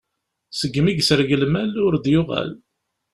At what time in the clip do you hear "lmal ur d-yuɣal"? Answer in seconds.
1.43-2.49